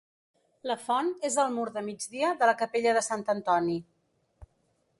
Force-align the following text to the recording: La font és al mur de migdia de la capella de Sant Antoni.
La 0.69 0.77
font 0.85 1.11
és 1.29 1.35
al 1.43 1.51
mur 1.57 1.65
de 1.75 1.83
migdia 1.89 2.31
de 2.39 2.47
la 2.51 2.55
capella 2.63 2.95
de 2.99 3.05
Sant 3.09 3.27
Antoni. 3.35 3.77